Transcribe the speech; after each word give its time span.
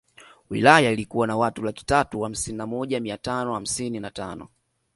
Wilaya 0.49 0.91
ilikuwa 0.91 1.27
na 1.27 1.37
watu 1.37 1.63
laki 1.63 1.85
tatu 1.85 2.21
hamsini 2.21 2.57
na 2.57 2.67
moja 2.67 2.99
mia 2.99 3.17
tano 3.17 3.53
hamsini 3.53 3.99
na 3.99 4.11
tano 4.11 4.47